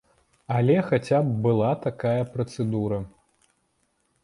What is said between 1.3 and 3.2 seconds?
была такая працэдура.